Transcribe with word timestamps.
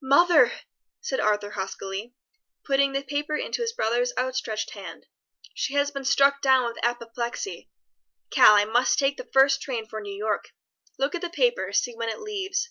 "Mother!" 0.00 0.50
said 1.02 1.20
Arthur 1.20 1.50
huskily, 1.50 2.14
putting 2.64 2.92
the 2.94 3.02
paper 3.02 3.36
into 3.36 3.60
his 3.60 3.74
brother's 3.74 4.14
outstretched 4.16 4.70
hand. 4.70 5.04
"She 5.52 5.74
has 5.74 5.90
been 5.90 6.06
struck 6.06 6.40
down 6.40 6.64
with 6.64 6.82
apoplexy. 6.82 7.68
Cal, 8.30 8.54
I 8.54 8.64
must 8.64 8.98
take 8.98 9.18
the 9.18 9.28
first 9.34 9.60
train 9.60 9.86
for 9.86 10.00
New 10.00 10.16
York. 10.16 10.52
Look 10.98 11.14
at 11.14 11.20
the 11.20 11.28
paper, 11.28 11.74
see 11.74 11.94
when 11.94 12.08
it 12.08 12.20
leaves. 12.20 12.70